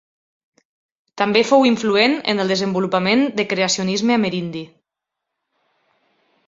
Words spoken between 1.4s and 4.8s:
fou influent en el desenvolupament de creacionisme amerindi.